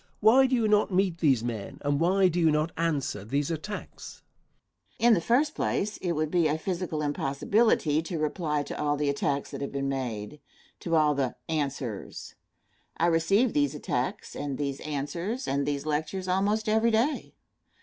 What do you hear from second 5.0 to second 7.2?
In the first place, it would be a physical